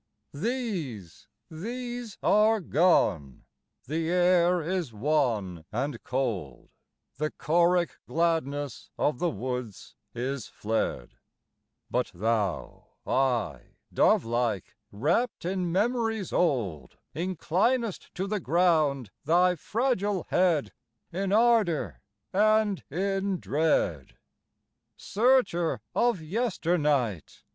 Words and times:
These, 0.33 1.27
these 1.51 2.17
are 2.23 2.59
gone. 2.59 3.43
The 3.85 4.09
air 4.09 4.59
is 4.59 4.91
wan 4.91 5.63
and 5.71 6.01
cold, 6.03 6.69
The 7.17 7.29
choric 7.29 7.99
gladness 8.07 8.89
of 8.97 9.19
the 9.19 9.29
woods 9.29 9.95
is 10.15 10.47
fled: 10.47 11.17
But 11.91 12.09
thou, 12.15 12.87
aye 13.05 13.75
dove 13.93 14.25
like, 14.25 14.75
rapt 14.91 15.45
in 15.45 15.71
memories 15.71 16.33
old, 16.33 16.97
Inclinest 17.13 18.11
to 18.15 18.25
the 18.25 18.39
ground 18.39 19.11
thy 19.25 19.53
fragile 19.53 20.25
head, 20.29 20.73
In 21.11 21.31
ardor 21.31 22.01
and 22.33 22.83
in 22.89 23.39
dread. 23.39 24.17
Searcher 24.97 25.79
of 25.93 26.23
yesternight! 26.23 27.43